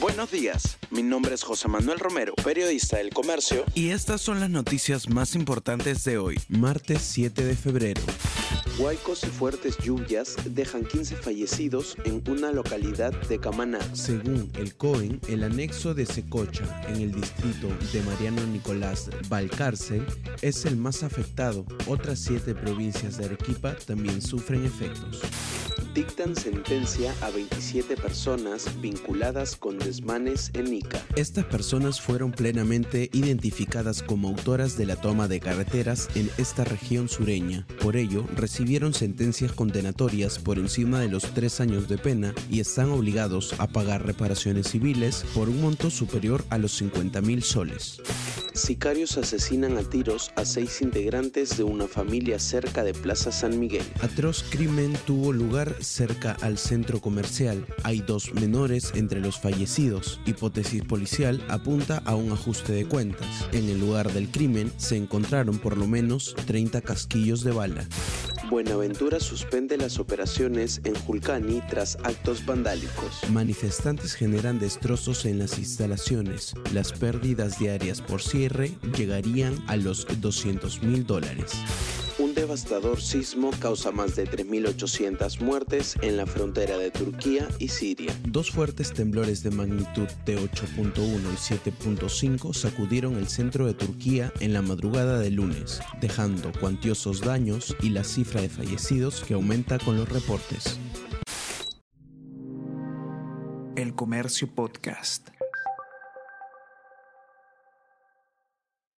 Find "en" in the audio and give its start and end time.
12.04-12.24, 16.88-16.96, 30.54-30.72, 36.14-36.30, 63.52-63.68, 70.84-70.94, 75.24-75.38, 86.02-86.16, 94.40-94.52